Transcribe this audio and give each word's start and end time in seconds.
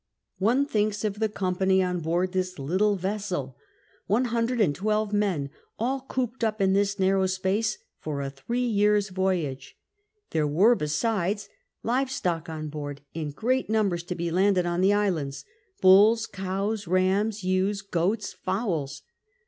One 0.39 0.65
thinks 0.65 1.03
of 1.05 1.19
the 1.19 1.29
company 1.29 1.83
on 1.83 1.99
board 1.99 2.31
this 2.31 2.57
little 2.57 2.95
vessel,— 2.95 3.55
one 4.07 4.25
hundred 4.25 4.59
and 4.59 4.73
twelve 4.73 5.13
men 5.13 5.51
all 5.77 6.01
cooped 6.09 6.43
up 6.43 6.59
in 6.59 6.73
this 6.73 6.97
narrow 6.97 7.27
space 7.27 7.77
for 7.99 8.19
a 8.19 8.31
three 8.31 8.65
years' 8.65 9.09
voyage; 9.09 9.77
there 10.31 10.47
were, 10.47 10.73
besides, 10.73 11.49
live 11.83 12.09
stock 12.09 12.49
on 12.49 12.67
board 12.69 13.01
in 13.13 13.29
great 13.29 13.69
numbers 13.69 14.01
to 14.05 14.15
be 14.15 14.31
landed 14.31 14.65
on 14.65 14.81
the 14.81 14.91
islands— 14.91 15.45
^bulls, 15.83 16.27
cows, 16.31 16.87
rams, 16.87 17.43
ewes, 17.43 17.83
goats, 17.83 18.33
fowls. 18.33 19.03